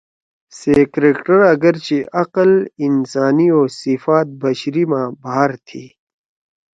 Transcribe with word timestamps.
سے 0.57 0.75
کریکٹر 0.93 1.37
آگرچہ 1.51 1.99
عقل 2.21 2.51
انسانی 2.85 3.47
او 3.55 3.61
صفات 3.81 4.27
بشری 4.41 4.83
ما 4.91 5.01
بھار 5.23 5.49
تھی۔ 5.67 5.83